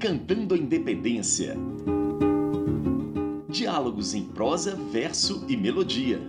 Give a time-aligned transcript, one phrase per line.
[0.00, 1.56] Cantando a Independência.
[3.48, 6.20] Diálogos em prosa, verso e melodia.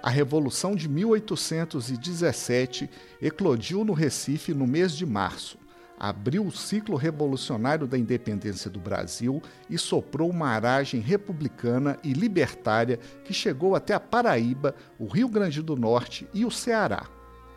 [0.00, 2.88] A Revolução de 1817
[3.20, 5.58] eclodiu no Recife no mês de março.
[5.98, 13.00] Abriu o ciclo revolucionário da independência do Brasil e soprou uma aragem republicana e libertária
[13.24, 17.08] que chegou até a Paraíba, o Rio Grande do Norte e o Ceará.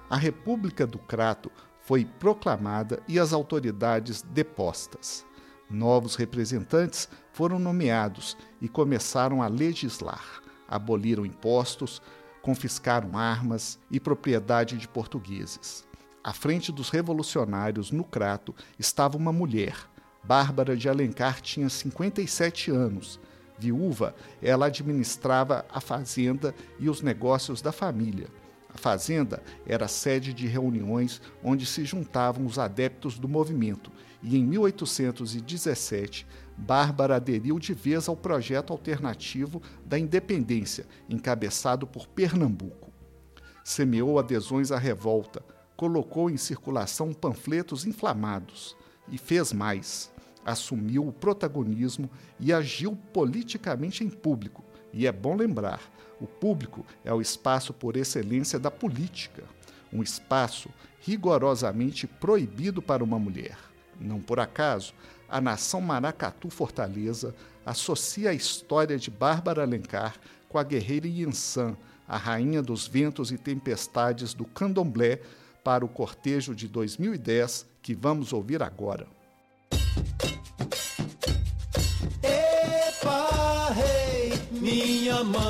[0.09, 5.25] A República do Crato foi proclamada e as autoridades depostas.
[5.70, 10.41] Novos representantes foram nomeados e começaram a legislar.
[10.66, 12.02] Aboliram impostos,
[12.41, 15.85] confiscaram armas e propriedade de portugueses.
[16.23, 19.75] À frente dos revolucionários, no Crato, estava uma mulher.
[20.23, 23.19] Bárbara de Alencar tinha 57 anos.
[23.59, 28.27] Viúva, ela administrava a fazenda e os negócios da família.
[28.77, 34.45] A fazenda era sede de reuniões onde se juntavam os adeptos do movimento, e em
[34.45, 42.94] 1817, Bárbara aderiu de vez ao projeto alternativo da independência, encabeçado por Pernambuco.
[43.64, 45.44] Semeou adesões à revolta,
[45.75, 48.78] colocou em circulação panfletos inflamados
[49.09, 50.14] e fez mais.
[50.45, 54.67] Assumiu o protagonismo e agiu politicamente em público.
[54.98, 55.80] E é bom lembrar,
[56.20, 59.44] o público é o espaço por excelência da política,
[59.94, 63.59] um espaço rigorosamente proibido para uma mulher.
[64.02, 64.95] Não por acaso,
[65.30, 70.16] a nação Maracatu Fortaleza associa a história de Bárbara Alencar
[70.50, 75.22] com a guerreira Yansan, a rainha dos ventos e tempestades do candomblé,
[75.64, 79.06] para o cortejo de 2010 que vamos ouvir agora.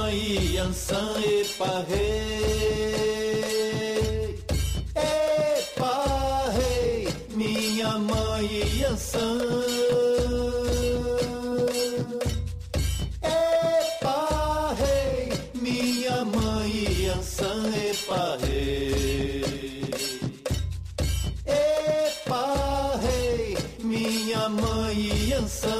[0.07, 3.19] Mãe Yansan epa rei
[4.95, 5.95] Epa
[6.57, 8.49] rei minha mãe
[8.81, 9.37] Yansan
[13.21, 14.19] Epa
[14.79, 15.29] rei
[15.61, 16.73] minha mãe
[17.05, 19.83] Yansan epa rei
[21.45, 22.45] Epa
[23.03, 25.76] rei minha mãe Yansan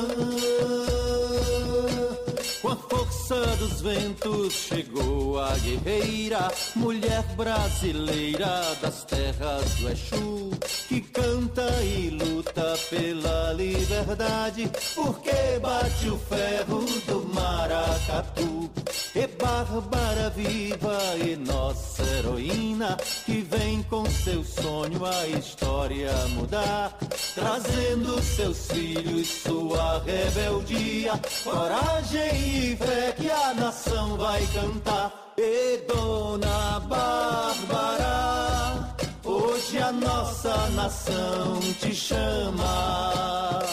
[3.68, 10.52] dos ventos chegou a guerreira, mulher brasileira das terras do Exu,
[10.88, 18.70] que canta e luta pela liberdade, porque bate o ferro do maracatu.
[19.18, 22.96] E Bárbara viva e nossa heroína,
[23.26, 26.96] que vem com seu sonho a história mudar,
[27.34, 31.14] trazendo seus filhos sua rebeldia,
[31.44, 35.34] coragem e fé que a nação vai cantar.
[35.36, 43.64] E Dona Bárbara, hoje a nossa nação te chama.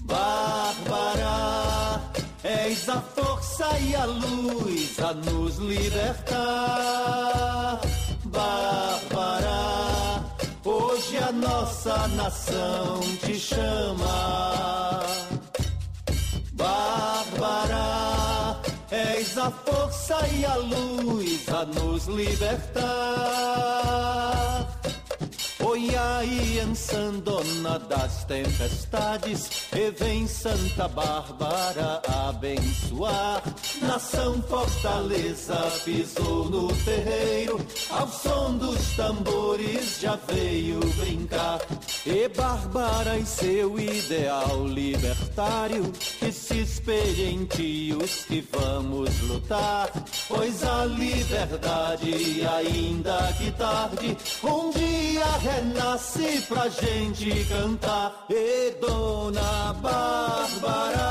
[0.00, 2.00] Bárbara,
[2.42, 6.38] és a força e a luz a nos libertar.
[8.26, 9.52] Bárbara,
[10.64, 15.02] hoje a nossa nação te chama.
[16.52, 17.80] Bárbara,
[18.92, 22.78] és a força e a luz a nos libertar.
[25.78, 26.58] Oi aí,
[27.22, 33.42] dona das tempestades, e vem Santa Bárbara abençoar.
[33.82, 41.60] Nação Fortaleza pisou no terreiro, ao som dos tambores já veio brincar.
[42.04, 49.90] E Bárbara e seu ideal libertário, que se espelhe em ti os que vamos lutar.
[50.26, 55.67] Pois a liberdade, ainda que tarde, um dia renasce
[56.48, 58.26] pra gente cantar.
[58.30, 61.04] E Dona Bárbara,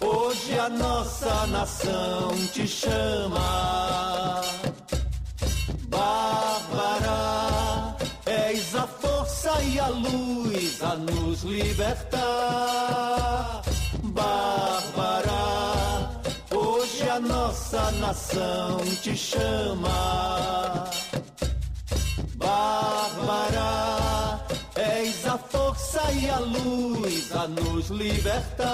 [0.00, 4.42] hoje a nossa nação te chama.
[5.88, 7.16] Bárbara,
[8.26, 12.22] és a força e a luz a nos libertar.
[14.02, 15.32] Bárbara,
[16.50, 20.87] hoje a nossa nação te chama.
[22.78, 24.38] Bárbara,
[24.76, 28.68] és a força e a luz a nos libertar.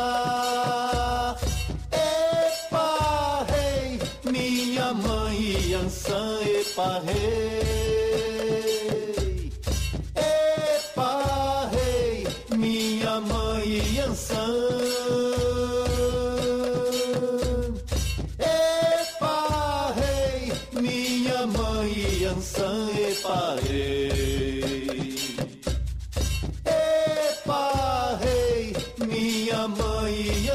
[1.91, 3.99] Epa, rei,
[4.31, 8.34] minha mãe Yansan, epa, rei.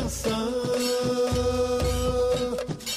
[0.10, 0.52] Ansan.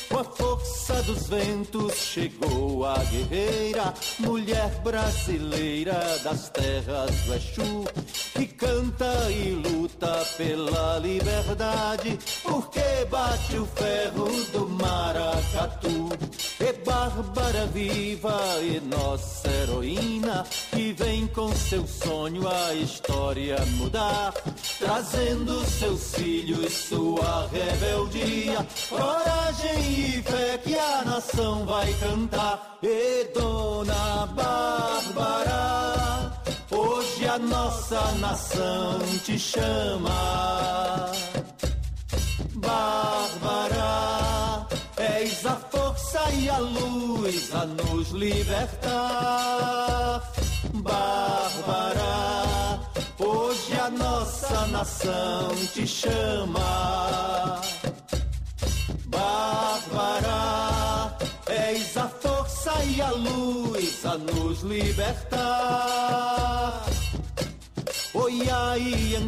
[0.09, 7.85] Com a força dos ventos chegou a guerreira, mulher brasileira das terras do Exu,
[8.33, 16.09] que canta e luta pela liberdade, porque bate o ferro do maracatu.
[16.63, 24.33] E Bárbara viva e nossa heroína, que vem com seu sonho a história mudar,
[24.79, 32.79] trazendo seus filhos sua rebeldia, coragem e fé que a nação vai cantar.
[32.81, 36.33] E Dona Bárbara,
[36.71, 41.11] hoje a nossa nação te chama.
[42.55, 43.12] Bárbara,
[46.31, 48.93] e a luz a nos libertar.
[50.75, 52.05] Bárbara,
[53.19, 57.61] hoje a nossa nação te chama.
[59.07, 60.39] Bárbara,
[61.47, 65.73] és a força e a luz a nos libertar.
[68.33, 69.19] Oi, aí,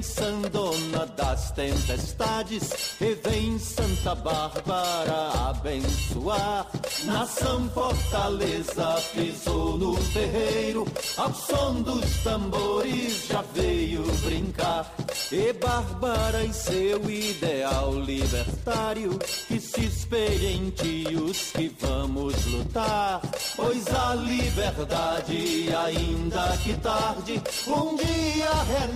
[0.50, 6.66] dona das tempestades, e vem Santa Bárbara abençoar.
[7.04, 10.86] Nação Fortaleza pisou no terreiro,
[11.18, 14.90] ao som dos tambores já veio brincar.
[15.30, 19.18] E Bárbara e seu ideal libertário,
[19.48, 23.20] que se espelha em ti os que vamos lutar.
[23.54, 28.93] Pois a liberdade, ainda que tarde, um dia renasce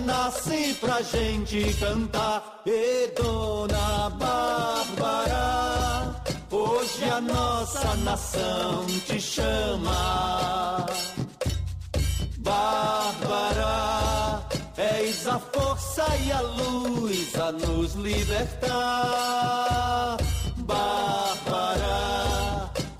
[0.79, 2.61] pra gente cantar.
[2.65, 5.35] E Dona Bárbara,
[6.51, 10.85] hoje a nossa nação te chama.
[12.37, 13.75] Bárbara,
[14.77, 18.67] és a força e a luz a nos libertar.
[20.57, 21.89] Bárbara,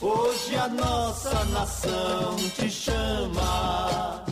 [0.02, 4.29] hoje a nossa nação te chama.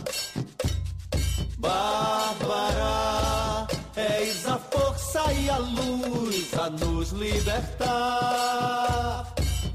[1.58, 2.96] Bárbara,
[3.96, 7.74] és a força e a luz a nos libertar.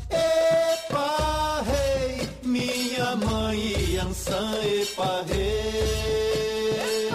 [0.10, 7.10] Epa, rei, minha mãe Ansan, epa, rei.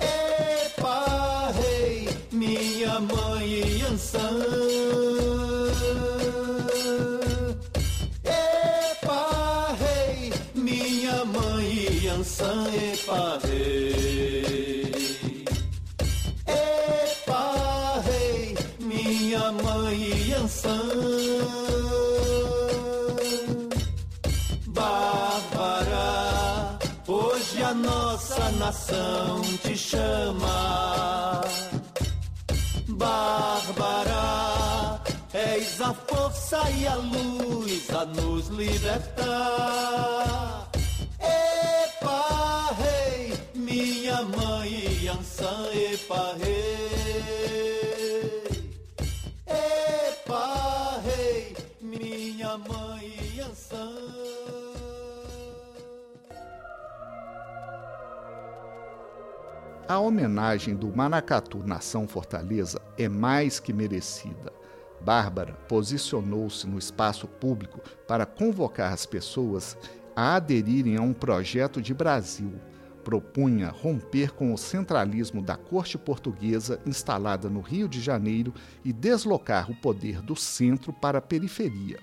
[0.00, 4.65] Epa, rei, minha mãe Ansan.
[19.46, 20.88] Minha mãe Ansan.
[24.68, 26.08] Bárbara,
[27.06, 31.42] hoje a nossa nação te chama.
[32.88, 34.20] Bárbara,
[35.32, 39.08] és a força e a luz a nos libertar.
[41.20, 47.65] Epa, rei, minha mãe Ansan, epa, rei.
[59.88, 64.52] A homenagem do Maracatu Nação Fortaleza é mais que merecida.
[65.00, 69.76] Bárbara posicionou-se no espaço público para convocar as pessoas
[70.14, 72.52] a aderirem a um projeto de Brasil.
[73.04, 78.52] Propunha romper com o centralismo da corte portuguesa instalada no Rio de Janeiro
[78.84, 82.00] e deslocar o poder do centro para a periferia.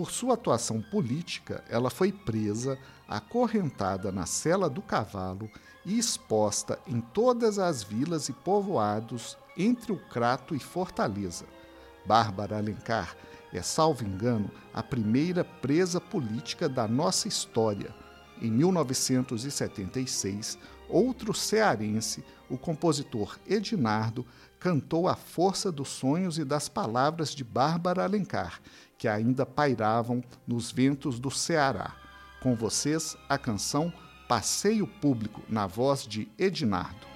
[0.00, 5.50] Por sua atuação política, ela foi presa, acorrentada na cela do cavalo
[5.84, 11.44] e exposta em todas as vilas e povoados entre o Crato e Fortaleza.
[12.06, 13.14] Bárbara Alencar
[13.52, 17.94] é, salvo engano, a primeira presa política da nossa história.
[18.40, 24.24] Em 1976, outro cearense, o compositor Edinardo,
[24.58, 28.60] cantou a força dos sonhos e das palavras de Bárbara Alencar,
[29.00, 31.96] que ainda pairavam nos ventos do Ceará.
[32.42, 33.90] Com vocês, a canção
[34.28, 37.09] Passeio Público, na voz de Edinardo.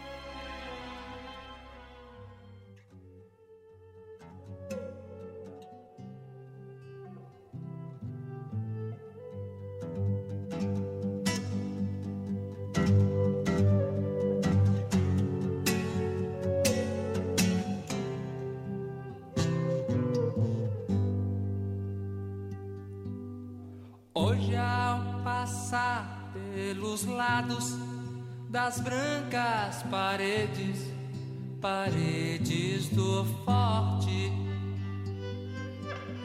[26.75, 27.76] Pelos lados
[28.50, 30.93] das brancas paredes,
[31.61, 34.33] paredes do forte.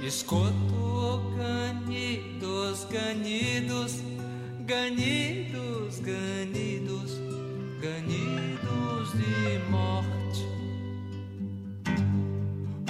[0.02, 4.02] Escuto ganidos, ganidos,
[4.66, 7.12] ganidos, ganidos,
[7.82, 10.48] ganidos de morte.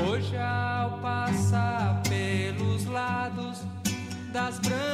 [0.07, 3.59] Hoje, ao passar pelos lados
[4.31, 4.88] das brancas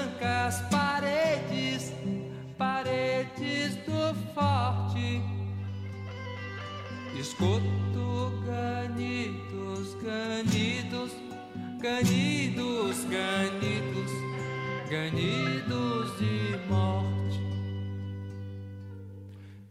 [7.36, 11.12] Escuto ganidos, ganidos,
[11.82, 14.12] ganidos, ganidos,
[14.90, 17.42] ganidos de morte.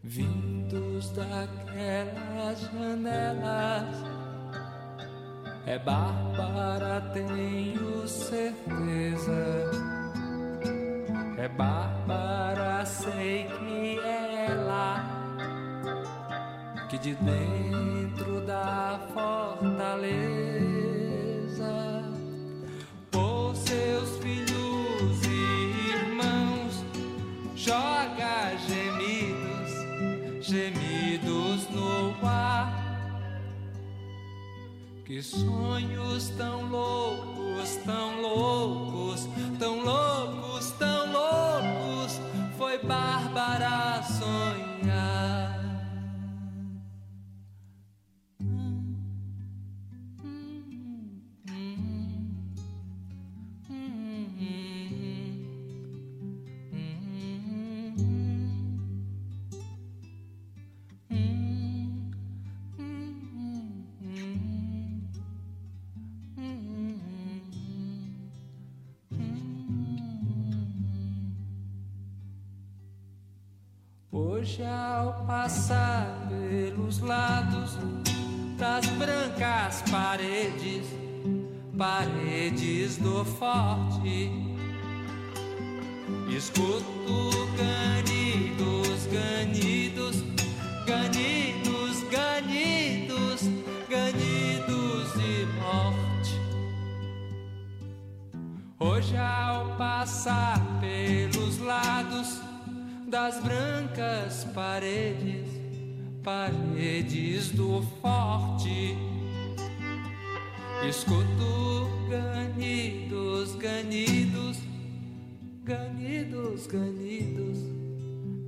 [0.03, 4.05] Vindos daquelas janelas
[5.65, 9.71] é Bárbara, tenho certeza.
[11.39, 14.24] É Bárbara, sei que é
[16.99, 18.44] que de dentro
[74.27, 77.77] Hoje ao passar pelos lados
[78.57, 80.87] das brancas paredes,
[81.77, 84.31] paredes do forte,
[86.35, 90.23] escuto ganidos, ganidos,
[90.87, 93.41] ganidos, ganidos,
[93.87, 96.41] ganidos de morte.
[98.79, 102.14] Hoje ao passar pelos lados
[103.15, 105.47] das brancas paredes,
[106.21, 108.97] paredes do forte.
[110.85, 114.57] Escuto ganidos, ganidos,
[115.63, 117.57] ganidos, ganidos,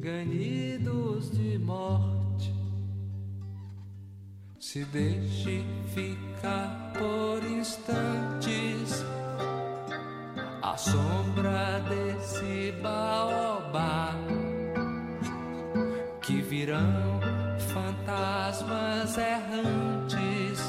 [0.02, 2.54] ganidos de morte.
[4.60, 5.64] Se deixe
[5.96, 9.06] ficar por instantes
[10.62, 14.27] a sombra desse baobá
[16.58, 17.20] virão
[17.72, 20.60] fantasmas errantes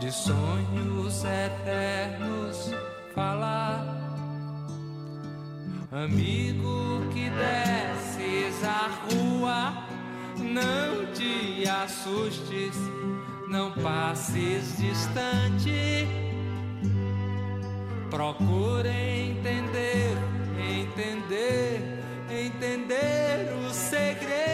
[0.00, 2.72] de sonhos eternos
[3.14, 3.86] falar.
[5.92, 9.86] Amigo que desces a rua,
[10.36, 12.74] não te assustes,
[13.48, 16.08] não passes distante.
[18.10, 20.16] Procure entender,
[20.58, 22.03] entender
[22.46, 24.53] entender o segredo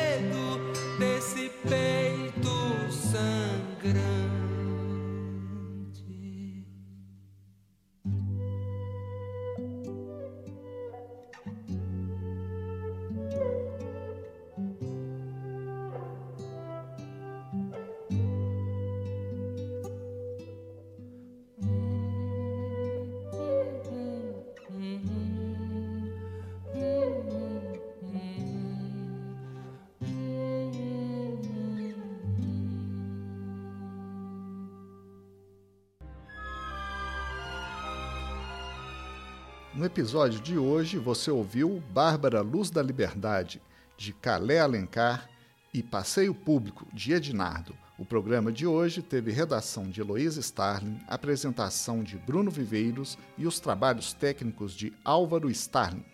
[39.81, 43.63] No episódio de hoje você ouviu Bárbara Luz da Liberdade,
[43.97, 45.27] de Calé Alencar,
[45.73, 47.75] e Passeio Público, de Ednardo.
[47.99, 53.59] O programa de hoje teve redação de Heloísa Starling, apresentação de Bruno Viveiros e os
[53.59, 56.05] trabalhos técnicos de Álvaro Starling.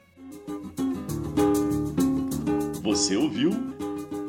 [2.84, 3.50] Você ouviu